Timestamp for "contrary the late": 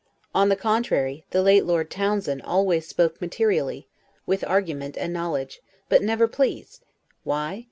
0.55-1.63